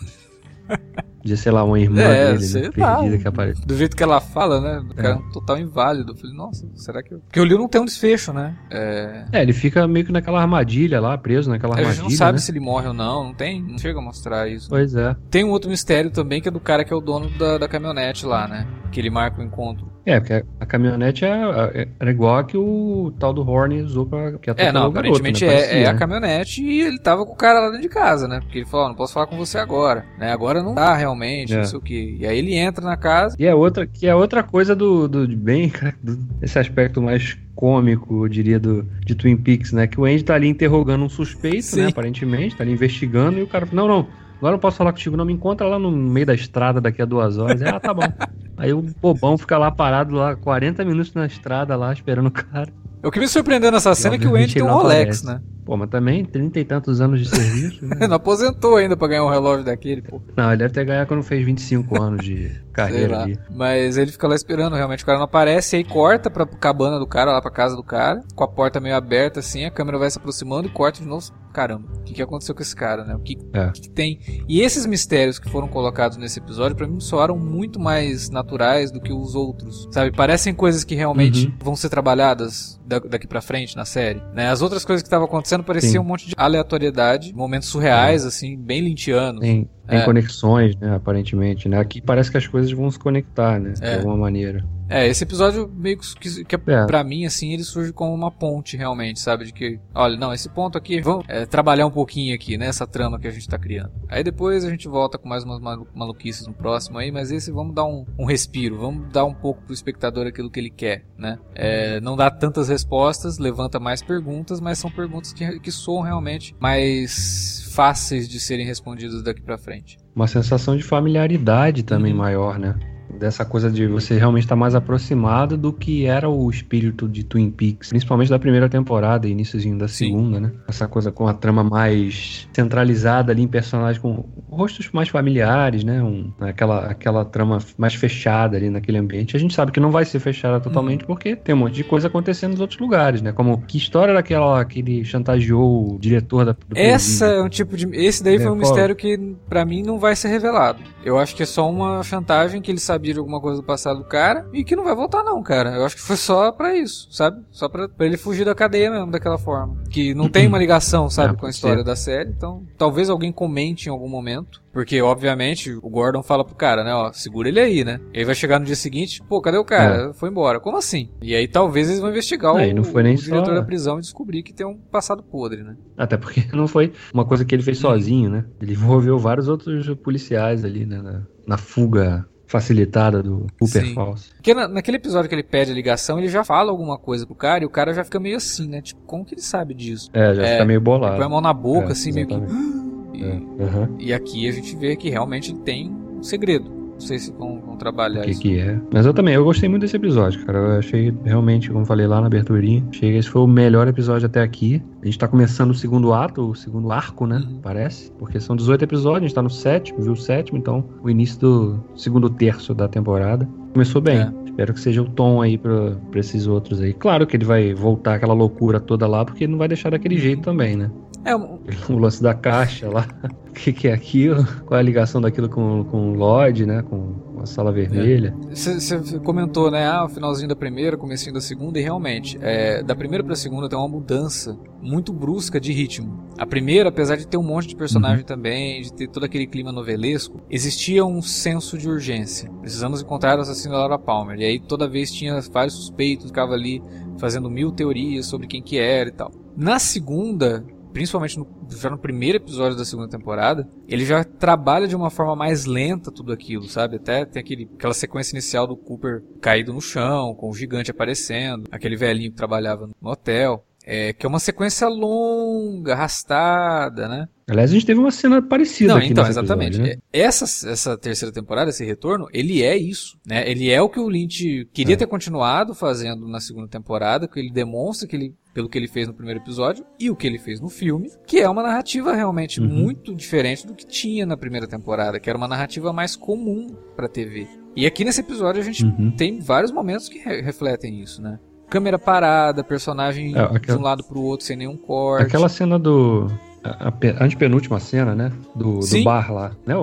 [1.25, 2.71] De, sei lá, uma irmã É, dele, sei né?
[2.77, 2.97] lá.
[2.97, 3.67] Perdida que aparece.
[3.67, 4.79] Do jeito que ela fala, né?
[4.91, 6.13] O cara é um total inválido.
[6.13, 7.15] Eu falei, nossa, será que.
[7.15, 8.55] eu- Porque o Leo não tem um desfecho, né?
[8.71, 9.25] É.
[9.33, 12.03] É, ele fica meio que naquela armadilha lá, preso naquela A armadilha.
[12.03, 12.39] gente não sabe né?
[12.39, 14.69] se ele morre ou não, não tem, não chega a mostrar isso.
[14.69, 15.17] Pois é.
[15.31, 17.67] Tem um outro mistério também que é do cara que é o dono da, da
[17.69, 18.67] caminhonete lá, né?
[18.93, 19.94] Que ele marca o encontro.
[20.07, 21.31] É, porque a, a caminhonete é,
[21.75, 24.91] é- era igual a que o tal do Horn usou pra que É, não, o
[24.93, 25.53] garoto, aparentemente né?
[25.53, 25.99] é, Parecia, é a né?
[25.99, 28.41] caminhonete e ele tava com o cara lá dentro de casa, né?
[28.41, 30.31] Porque ele falou, não posso falar com você agora, né?
[30.31, 31.57] Agora não dá realmente, É.
[31.57, 32.17] não sei o quê.
[32.21, 33.35] E aí ele entra na casa.
[33.39, 37.01] E é outra, que é outra coisa do, do de bem, cara, do- esse aspecto
[37.01, 39.87] mais cômico, eu diria, do, de Twin Peaks, né?
[39.87, 41.83] Que o Andy tá ali interrogando um suspeito, Sim.
[41.83, 41.89] né?
[41.89, 44.01] Aparentemente, tá ali investigando, e o cara fala, não, não,
[44.37, 47.01] agora eu não posso falar contigo, não, me encontra lá no meio da estrada daqui
[47.01, 47.63] a duas horas.
[47.63, 48.03] É, ah, tá bom.
[48.57, 52.73] Aí o bobão fica lá parado lá, 40 minutos na estrada lá, esperando o cara.
[53.03, 55.27] O que me surpreendeu nessa cena é que o Andy tem um Rolex, aparece.
[55.27, 55.41] né?
[55.65, 57.97] Pô, mas também, 30 e tantos anos de serviço, né?
[58.09, 60.21] Não aposentou ainda pra ganhar um relógio daquele, pô.
[60.37, 63.23] Não, ele deve ter ganhado quando fez 25 anos de carreira lá.
[63.25, 63.39] ali.
[63.51, 66.99] Mas ele fica lá esperando, realmente o cara não aparece, e aí corta pra cabana
[66.99, 69.99] do cara, lá pra casa do cara, com a porta meio aberta assim, a câmera
[69.99, 71.33] vai se aproximando e corta de novo.
[71.55, 73.15] Caramba, o que, que aconteceu com esse cara, né?
[73.15, 73.69] O que, É.
[73.71, 74.19] que que tem?
[74.49, 79.01] E esses mistérios que foram colocados nesse episódio, pra mim, soaram muito mais naturais do
[79.01, 80.11] que os outros, sabe?
[80.11, 81.53] Parecem coisas que realmente Uhum.
[81.63, 84.49] vão ser trabalhadas da- daqui pra frente na série, né?
[84.51, 85.99] As outras coisas que estavam acontecendo pareciam Sim.
[86.01, 89.41] um monte de aleatoriedade, momentos surreais, assim, bem lintianos.
[89.41, 90.05] Tem, tem É.
[90.05, 91.79] conexões, né, aparentemente, né?
[91.79, 93.75] Aqui parece que as coisas vão se conectar, né?
[93.81, 93.91] É.
[93.93, 94.65] De alguma maneira.
[94.89, 96.87] É, esse episódio meio que, que É.
[96.87, 99.47] pra mim, assim, ele surge como uma ponte, realmente, sabe?
[99.47, 102.67] De que, olha, não, esse ponto aqui, vamos é, trabalhar um pouquinho aqui, né?
[102.67, 103.91] Essa trama que a gente tá criando.
[104.09, 107.51] Aí depois a gente volta com mais umas malu- maluquices no próximo aí, mas esse
[107.51, 111.05] vamos dar um, um respiro, vamos dar um pouco pro espectador aquilo que ele quer,
[111.17, 111.39] né?
[111.55, 116.55] É, não dá tantas respostas, levanta mais perguntas, mas são perguntas que, que soam realmente
[116.61, 119.97] mais fáceis de serem respondidas daqui pra frente.
[120.15, 122.19] Uma sensação de familiaridade também Uhum.
[122.19, 122.75] maior, né?
[123.19, 127.51] Dessa coisa de você realmente estar mais aproximado do que era o espírito de Twin
[127.51, 130.07] Peaks, principalmente da primeira temporada, iníciozinho da Sim.
[130.07, 130.53] segunda, né?
[130.69, 136.03] Essa coisa com a trama mais centralizada ali em personagens com rostos mais familiares, né?
[136.03, 139.37] Um, aquela, aquela trama mais fechada ali naquele ambiente.
[139.37, 141.07] A gente sabe que não vai ser fechada totalmente Uhum.
[141.07, 143.33] porque tem um monte de coisa acontecendo nos outros lugares, né?
[143.33, 147.43] Como que história era aquela que ele chantageou o diretor da do Essa presídio?
[147.43, 147.87] é um tipo de.
[147.97, 148.59] Esse daí foi um É, qual?
[148.59, 150.79] mistério que, pra mim, não vai ser revelado.
[151.05, 153.67] Eu acho que é só uma chantagem que ele sabia sabia de alguma coisa do
[153.67, 155.75] passado do cara e que não vai voltar não, cara.
[155.75, 157.43] Eu acho que foi só para isso, sabe?
[157.51, 159.77] Só pra, pra, ele fugir da cadeia mesmo, daquela forma.
[159.91, 161.85] Que não tem uma ligação, sabe, é, com a história ser.
[161.85, 162.31] da série.
[162.31, 164.63] Então, talvez alguém comente em algum momento.
[164.73, 168.01] Porque, obviamente, o Gordon fala pro cara, né, ó, segura ele aí, né?
[168.13, 170.11] E aí vai chegar no dia seguinte, pô, cadê o cara?
[170.11, 170.13] É.
[170.13, 170.59] Foi embora.
[170.59, 171.11] Como assim?
[171.23, 173.55] E aí talvez eles vão investigar é, o, não foi nem o diretor só...
[173.55, 175.77] da prisão e descobrir que tem um passado podre, né?
[175.97, 178.45] Até porque não foi uma coisa que ele fez sozinho, né?
[178.61, 183.95] Ele envolveu vários outros policiais ali, né, na, na fuga facilitada do Cooper Sim.
[183.95, 184.31] Falls.
[184.37, 187.35] Porque na, naquele episódio que ele pede a ligação, ele já fala alguma coisa pro
[187.35, 188.81] cara e o cara já fica meio assim, né?
[188.81, 190.09] Tipo, como que ele sabe disso?
[190.13, 191.17] É, já é, fica meio bolado.
[191.17, 192.53] Põe a mão na boca, é, assim, exatamente.
[192.53, 193.19] meio que.
[193.19, 193.33] E, é.
[193.33, 193.97] uhum.
[193.99, 196.84] e aqui a gente vê que realmente ele tem um segredo.
[197.05, 198.41] Não sei se vão, vão trabalhar o que isso.
[198.41, 198.81] que é.
[198.91, 200.59] Mas eu também, eu gostei muito desse episódio, cara.
[200.59, 204.25] Eu achei realmente, como falei lá na aberturinha, achei que esse foi o melhor episódio
[204.25, 204.83] até aqui.
[205.03, 207.45] A gente tá começando o segundo ato, o segundo arco, né?
[207.47, 207.61] Uhum.
[207.61, 208.11] Parece.
[208.13, 211.39] Porque são 18 episódios, a gente tá no sétimo, viu o sétimo, então o início
[211.41, 213.47] do segundo terço da temporada.
[213.75, 214.21] Começou bem.
[214.21, 214.33] É.
[214.47, 216.95] Espero que seja o tom aí pra, pra esses outros aí.
[216.95, 220.41] Claro que ele vai voltar aquela loucura toda lá, porque não vai deixar daquele jeito
[220.41, 220.91] também, né?
[221.25, 223.07] É, o lance da caixa lá.
[223.55, 224.45] O que, que, é aquilo?
[224.67, 226.83] Qual é a ligação daquilo com, com o Lodge, né?
[226.83, 228.35] Com a sala vermelha.
[228.51, 229.19] Você é.
[229.21, 229.87] comentou, né?
[229.87, 233.69] Ah, o finalzinho da primeira, comecinho da segunda, e realmente, é, da primeira pra segunda
[233.69, 236.25] tem uma mudança muito brusca de ritmo.
[236.37, 238.27] A primeira, apesar de ter um monte de personagem uhum.
[238.27, 242.51] também, de ter todo aquele clima novelesco, existia um senso de urgência.
[242.61, 244.37] Precisamos encontrar o assassino da Laura Palmer.
[244.41, 246.83] E aí toda vez tinha vários suspeitos, ficava ali
[247.19, 249.31] fazendo mil teorias sobre quem que era e tal.
[249.57, 254.95] Na segunda, principalmente no, já no primeiro episódio da segunda temporada, ele já trabalha de
[254.95, 256.97] uma forma mais lenta tudo aquilo, sabe?
[256.97, 261.65] Até tem aquele, aquela sequência inicial do Cooper caído no chão, com o gigante aparecendo,
[261.71, 263.67] aquele velhinho que trabalhava no hotel.
[263.87, 267.29] É, que é uma sequência longa, arrastada, né?
[267.47, 269.77] Aliás, a gente teve uma cena parecida Não, aqui então, exatamente.
[269.77, 270.03] Episódio, né?
[270.11, 273.49] essa, essa terceira temporada, esse retorno, ele é isso, né?
[273.49, 274.97] Ele é o que o Lynch queria é.
[274.97, 279.09] ter continuado fazendo na segunda temporada, que ele demonstra que ele pelo que ele fez
[279.09, 282.61] no primeiro episódio e o que ele fez no filme, que é uma narrativa realmente
[282.61, 282.69] uhum.
[282.69, 287.09] muito diferente do que tinha na primeira temporada, que era uma narrativa mais comum para
[287.09, 287.49] TV.
[287.75, 289.11] E aqui nesse episódio a gente uhum.
[289.11, 291.41] tem vários momentos que re refletem isso, né?
[291.69, 293.61] Câmera parada, personagem é, aquela...
[293.61, 295.27] de um lado pro outro sem nenhum corte.
[295.27, 296.31] Aquela cena do
[296.65, 298.33] a, a antepenúltima cena, né?
[298.55, 299.53] Do, do bar lá.
[299.67, 299.75] Né?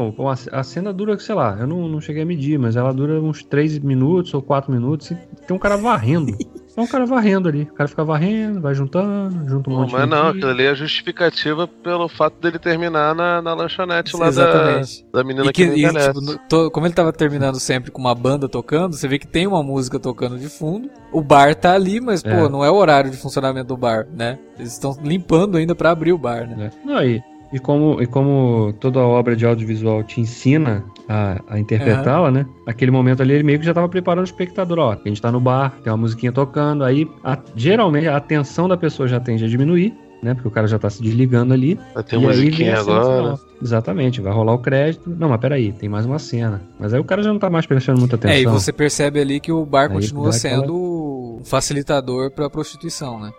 [0.52, 3.44] A, cena dura, sei lá, eu não, não cheguei a medir, mas ela dura uns
[3.44, 5.16] 3 minutos ou 4 minutos e
[5.46, 6.36] tem um cara varrendo.
[6.76, 7.64] É um cara varrendo ali.
[7.64, 10.10] O cara fica varrendo, vai juntando, junta um monte mas de.
[10.10, 14.82] Mas não, aquilo ali é justificativa pelo fato dele terminar na, na lanchonete lá da,
[15.12, 18.16] da menina e que, que e, tipo, to, Como ele tava terminando sempre com uma
[18.16, 20.90] banda tocando, você vê que tem uma música tocando de fundo.
[21.12, 22.36] O bar tá ali, mas, é.
[22.36, 24.40] pô, não é o horário de funcionamento do bar, né?
[24.58, 26.72] Eles estão limpando ainda para abrir o bar, né?
[26.72, 26.88] É.
[26.88, 27.22] Não, aí.
[27.54, 32.34] E como, e como toda obra de audiovisual te ensina a, a interpretá-la, uhum.
[32.34, 32.46] né?
[32.66, 34.92] Aquele momento ali, ele meio que já estava preparando o espectador, ó.
[34.94, 38.78] A gente tá no bar, tem uma musiquinha tocando, aí a, geralmente a atenção da
[38.78, 40.34] pessoa já tende a diminuir, né?
[40.34, 41.78] Porque o cara já tá se desligando ali.
[41.94, 43.38] Vai ter musiquinha agora.
[43.62, 45.10] Exatamente, vai rolar o crédito.
[45.10, 46.62] Não, mas peraí, tem mais uma cena.
[46.80, 48.38] Mas aí o cara já não tá mais prestando muita atenção.
[48.38, 53.20] É, e você percebe ali que o bar aí continua sendo um facilitador pra prostituição,
[53.20, 53.32] né?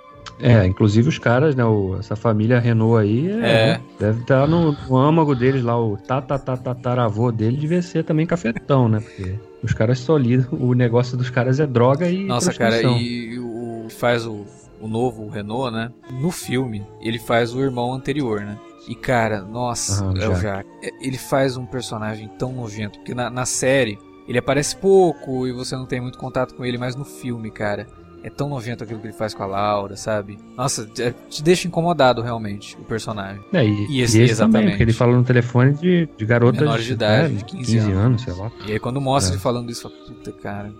[0.42, 1.64] É, inclusive os caras, né?
[1.64, 3.80] O, essa família Renault aí é, é.
[3.98, 9.00] deve estar no, no, âmago deles lá, o tatatataravô dele devia ser também cafetão, né?
[9.00, 12.24] Porque os caras só lidam, o negócio dos caras é droga e.
[12.24, 14.44] Nossa, cara, e o faz o,
[14.80, 15.92] o novo Renault, né?
[16.10, 18.58] No filme, ele faz o irmão anterior, né?
[18.88, 20.68] E cara, nossa, uhum, é o Jack.
[21.00, 25.76] Ele faz um personagem tão nojento, porque na, na série ele aparece pouco e você
[25.76, 27.86] não tem muito contato com ele, mas no filme, cara
[28.22, 30.38] é tão nojento aquilo que ele faz com a Laura, sabe?
[30.56, 33.42] Nossa, é, te deixa incomodado realmente o personagem.
[33.52, 34.52] É, e, e esse, e esse exatamente.
[34.52, 37.72] Também, porque ele fala no telefone de, de garotas menores de idade, né, de 15,
[37.72, 37.96] 15 anos.
[37.96, 38.22] anos.
[38.22, 38.52] sei lá.
[38.66, 39.34] E aí quando mostra é.
[39.34, 40.72] ele falando isso, fala, puta cara,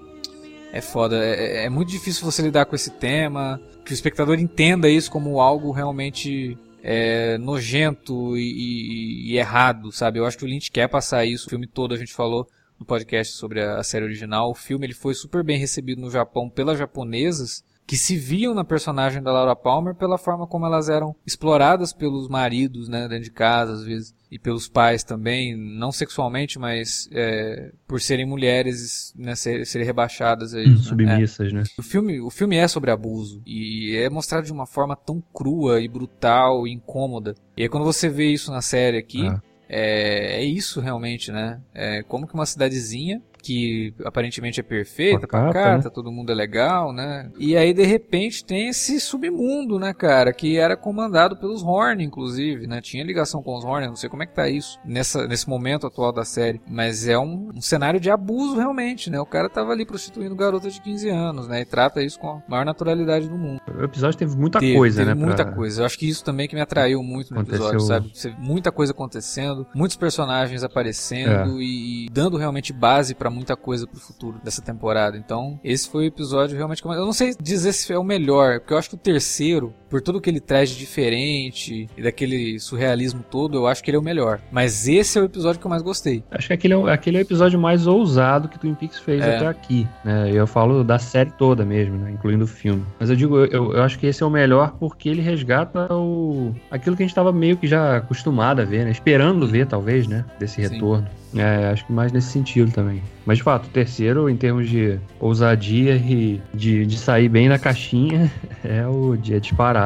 [0.72, 1.16] é foda.
[1.22, 5.40] É, é, muito difícil você lidar com esse tema, que o espectador entenda isso como
[5.40, 10.18] algo realmente é, nojento e, e, e, errado, sabe?
[10.18, 11.46] Eu acho que o Lynch quer passar isso.
[11.46, 12.48] O filme todo a gente falou
[12.82, 14.50] no podcast sobre a, a série original.
[14.50, 18.64] O filme ele foi super bem recebido no Japão pelas japonesas que se viam na
[18.64, 23.30] personagem da Laura Palmer pela forma como elas eram exploradas pelos maridos, né, dentro de
[23.30, 29.34] casa às vezes e pelos pais também, não sexualmente, mas é, por serem mulheres, né,
[29.34, 30.78] serem ser rebaixadas aí, hum, né?
[30.78, 31.54] submissas, é.
[31.54, 31.62] né?
[31.78, 35.80] O filme, o filme é sobre abuso e é mostrado de uma forma tão crua
[35.80, 37.34] e brutal e incômoda.
[37.56, 39.42] E aí quando você vê isso na série aqui, ah
[39.72, 41.60] é, é isso realmente, né?
[41.74, 45.90] É como que uma cidadezinha que aparentemente é perfeita, Pacata, pacata, né?
[45.92, 47.30] todo mundo é legal, né?
[47.38, 52.66] E aí de repente tem esse submundo, né, cara, que era comandado pelos Horn, inclusive,
[52.66, 52.80] né?
[52.80, 55.86] Tinha ligação com os Horn, não sei como é que tá isso nessa, nesse momento
[55.86, 59.20] atual da série, mas é um, um cenário de abuso realmente, né?
[59.20, 61.60] O cara tava ali prostituindo garotas de 15 anos, né?
[61.62, 63.60] E trata isso com a maior naturalidade do mundo.
[63.76, 65.26] O episódio teve muita Teve, coisa, teve né?
[65.26, 65.82] muita pra- coisa.
[65.82, 68.36] Eu acho que isso também que me atraiu muito no Aconteceu- episódio, sabe?
[68.38, 71.62] Muita coisa acontecendo, muitos personagens aparecendo É.
[71.62, 75.16] e, e dando realmente base pra muita coisa pro futuro dessa temporada.
[75.16, 78.74] Então, esse foi o episódio realmente eu não sei dizer se é o melhor, porque
[78.74, 83.22] eu acho que o terceiro, por tudo que ele traz de diferente e daquele surrealismo
[83.30, 84.40] todo, eu acho que ele é o melhor.
[84.50, 86.24] Mas esse é o episódio que eu mais gostei.
[86.30, 89.22] Acho que aquele é, o- aquele é o episódio mais ousado que Twin Peaks fez
[89.22, 89.36] É.
[89.36, 90.30] até aqui, né?
[90.32, 92.10] Eu falo da série toda mesmo, né?
[92.12, 92.82] Incluindo o filme.
[92.98, 96.54] Mas eu digo, eu, eu acho que esse é o melhor porque ele resgata o
[96.70, 98.90] aquilo que a gente tava meio que já acostumado a ver, né?
[98.90, 100.24] Esperando ver, talvez, né?
[100.38, 100.72] Desse Sim.
[100.74, 101.06] retorno.
[101.34, 103.02] É, acho que mais nesse sentido também.
[103.24, 107.58] Mas de fato, o terceiro, em termos de ousadia e de, de sair bem na
[107.58, 108.30] caixinha,
[108.62, 109.81] é o de é disparado,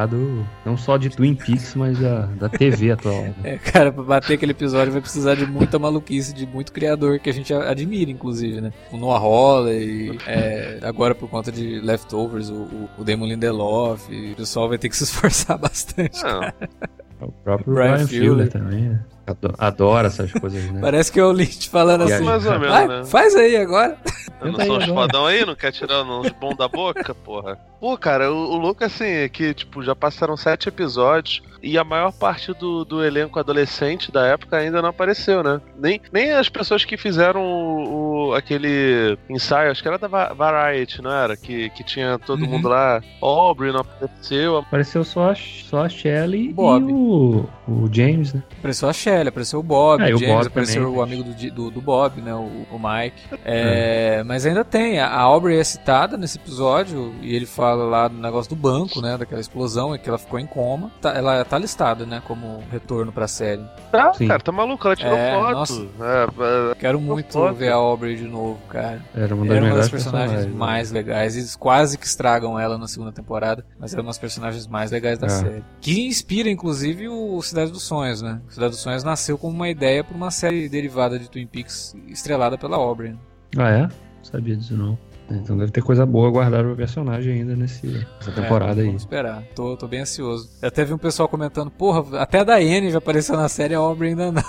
[0.64, 3.22] não só de Twin Peaks, mas da, da TV atual.
[3.22, 3.34] né?
[3.44, 7.30] É, cara, pra bater aquele episódio vai precisar de muita maluquice, de muito criador que
[7.30, 8.72] a gente admira, inclusive, né?
[8.90, 14.68] O Noah Hawley, é, agora por conta de Leftovers, o, o, Damon Lindelof, o pessoal
[14.68, 16.22] vai ter que se esforçar bastante.
[16.22, 18.06] Não, O próprio Brian Brian.
[18.06, 19.04] Fuller também, né?
[19.26, 20.80] Ado- Adora essas coisas, né?
[20.82, 22.24] Parece que é o Lynch falando assim.
[22.24, 23.04] mais ou menos, Vai, né?
[23.04, 23.96] faz aí agora.
[24.40, 25.00] Eu não sou uns agora.
[25.06, 27.58] fodão aí, não quer tirar uns bom da boca, porra.
[27.80, 31.84] Pô, cara, o, o louco assim é que, tipo, já passaram sete episódios e a
[31.84, 35.60] maior parte do, do elenco adolescente da época ainda não apareceu, né?
[35.78, 40.32] Nem, nem as pessoas que fizeram o, o- aquele ensaio, acho que era da Va-
[40.32, 41.36] Variety, não era?
[41.36, 42.50] Que, que tinha todo Uhum.
[42.50, 43.02] mundo lá.
[43.22, 44.58] Aubrey não apareceu.
[44.58, 46.88] Apareceu só a, só a Shelley Bob.
[46.88, 48.42] e o, o James, né?
[48.58, 50.98] Apareceu a Shelly, apareceu o Bob, É, o James, Bob apareceu também.
[50.98, 52.34] o amigo do, do, do Bob, né?
[52.34, 53.16] O, o Mike.
[53.44, 54.98] É, Mas ainda tem.
[55.00, 59.16] A Aubrey é citada nesse episódio e ele fala lá do negócio do banco, né?
[59.16, 60.90] Daquela explosão e que ela ficou em coma.
[61.00, 62.22] Tá- ela tá listada, né?
[62.26, 63.62] Como retorno pra série.
[63.90, 64.28] Tá, Sim.
[64.28, 65.52] cara, tá maluco, ela tirou É, foto.
[65.52, 65.86] nossa.
[66.00, 67.54] É, é, Quero muito foto.
[67.54, 69.00] ver a Aubrey de novo, cara.
[69.14, 70.52] Era uma das Era uma das personagens né?
[70.54, 71.36] mais legais.
[71.36, 75.18] Eles quase que estragam ela na segunda temporada, mas era uma das personagens mais legais
[75.18, 75.30] da É.
[75.30, 75.64] série.
[75.80, 78.40] Que inspira, inclusive, o Cidade dos Sonhos, né?
[78.48, 82.58] Cidade dos Sonhos nasceu como uma ideia para uma série derivada de Twin Peaks estrelada
[82.58, 83.12] pela Aubrey.
[83.12, 83.18] né?
[83.56, 83.88] Ah, é?
[84.22, 84.98] Sabia disso não.
[85.28, 88.86] Então deve ter coisa boa guardada pro personagem ainda nesse, nessa temporada É, aí.
[88.86, 89.42] Vamos esperar.
[89.56, 90.48] Tô, tô bem ansioso.
[90.62, 93.78] Eu até vi um pessoal comentando, porra, até a Daiane já apareceu na série, a
[93.78, 94.42] Aubrey ainda não.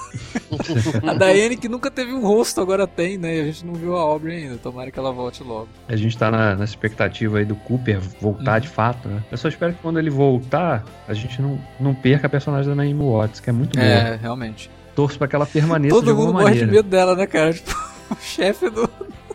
[1.09, 3.37] a Daiane que nunca teve um rosto, agora tem, né?
[3.37, 4.57] E a gente não viu a Aubrey ainda.
[4.57, 5.67] Tomara que ela volte logo.
[5.87, 8.59] A gente tá na, na expectativa aí do Cooper voltar Uhum.
[8.61, 9.23] de fato, né?
[9.31, 12.75] Eu só espero que quando ele voltar, a gente não, não perca a personagem da
[12.75, 13.83] Naomi Watts, que é muito boa.
[13.87, 14.69] É, realmente.
[14.95, 16.71] Torço pra que ela permaneça de Todo alguma mundo morre de maneira.
[16.83, 17.51] medo dela, né, cara?
[17.57, 17.71] Tipo,
[18.11, 18.89] o chefe do.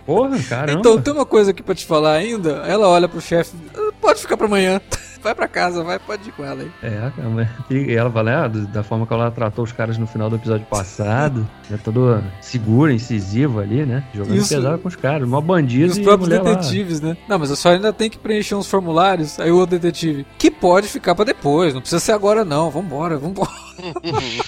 [0.07, 0.79] Porra, caramba.
[0.81, 2.65] Então, tem uma coisa aqui pra te falar ainda.
[2.67, 4.81] Ela olha pro chefe, "Ah, pode ficar pra amanhã.
[5.23, 6.71] Vai pra casa, vai, pode ir com ela aí.
[6.83, 7.49] É, caramba.
[7.71, 10.35] E ela fala, ah, do- da forma que ela tratou os caras no final do
[10.35, 14.03] episódio passado, é todo segura, incisiva ali, né?
[14.13, 14.49] Jogando Isso.
[14.53, 16.55] pesado com os caras, uma E bandida os e, a próprios mulher lá.
[16.57, 17.17] detetives, né?
[17.29, 19.39] Não, mas eu só ainda tenho que preencher uns formulários.
[19.39, 23.17] Aí o outro detetive, que pode ficar pra depois, não precisa ser agora não, vambora,
[23.17, 23.49] vambora.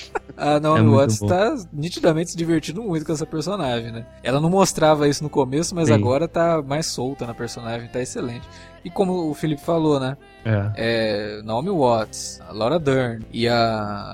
[0.44, 1.26] A Naomi É Watts bom.
[1.26, 4.06] tá nitidamente se divertindo muito com essa personagem, né?
[4.22, 5.94] Ela não mostrava isso no começo, mas Sim.
[5.94, 8.46] agora tá mais solta na personagem, tá excelente.
[8.84, 10.16] E como o Felipe falou, né?
[10.44, 10.72] É.
[10.76, 13.56] é, Naomi Watts, a Laura Dern e a,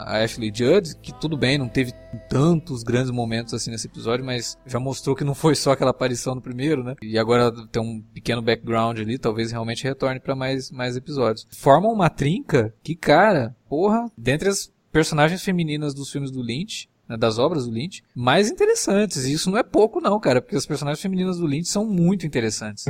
[0.07, 1.93] a Ashley Judd, que tudo bem, não teve
[2.29, 6.37] tantos grandes momentos assim nesse episódio, mas já mostrou que não foi só aquela aparição
[6.37, 6.95] no primeiro, né?
[7.03, 11.49] E agora tem um pequeno background ali, talvez realmente retorne pra mais, mais episódios.
[11.51, 17.17] Formam uma trinca que, cara, porra, dentre as personagens femininas dos filmes do Lynch, né,
[17.17, 19.25] das obras do Lynch, mais interessantes.
[19.25, 22.27] E isso não é pouco não, cara, porque as personagens femininas do Lynch são muito
[22.27, 22.85] interessantes.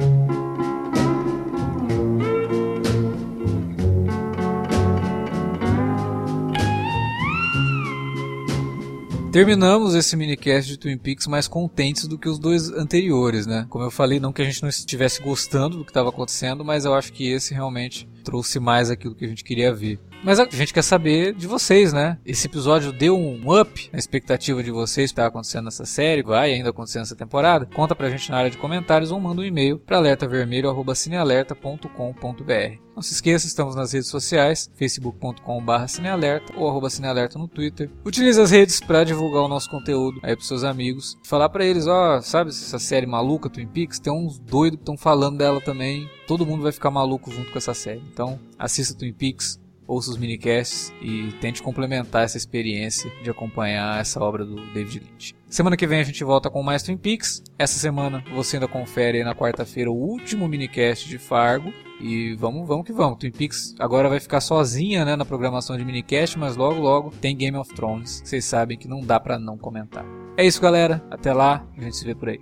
[9.33, 13.65] Terminamos esse minicast de Twin Peaks mais contentes do que os dois anteriores, né?
[13.69, 16.85] Como eu falei, não que a gente não estivesse gostando do que estava acontecendo, mas
[16.85, 20.01] eu acho que esse realmente trouxe mais aquilo que a gente queria ver.
[20.23, 22.19] Mas a gente quer saber de vocês, né?
[22.27, 26.53] Esse episódio deu um up na expectativa de vocês que está acontecendo nessa série, vai
[26.53, 27.65] ainda acontecer nessa temporada?
[27.67, 32.81] Conta pra gente na área de comentários ou manda um e-mail para alertavermelho@cinealerta.com.br.
[32.95, 37.91] Não se esqueça, estamos nas redes sociais, facebook.com.br cinealerta ou arroba cinealerta no Twitter.
[38.05, 41.17] Utilize as redes para divulgar o nosso conteúdo aí pros seus amigos.
[41.25, 43.99] Falar pra eles, ó, sabe essa série maluca, Twin Peaks?
[43.99, 46.11] Tem uns doidos que estão falando dela também.
[46.27, 48.03] Todo mundo vai ficar maluco junto com essa série.
[48.13, 49.59] Então, assista Twin Peaks,
[49.91, 55.35] ouça os minicasts e tente complementar essa experiência de acompanhar essa obra do David Lynch.
[55.49, 57.43] Semana que vem a gente volta com mais Twin Peaks.
[57.59, 61.73] Essa semana você ainda confere na quarta-feira o último minicast de Fargo.
[62.01, 63.19] E vamos, vamos que vamos.
[63.19, 67.37] Twin Peaks agora vai ficar sozinha né, na programação de minicast, mas logo logo tem
[67.37, 68.23] Game of Thrones.
[68.25, 70.05] Vocês sabem que não dá pra não comentar.
[70.37, 71.05] É isso, galera.
[71.11, 72.41] Até lá, a gente se vê por aí.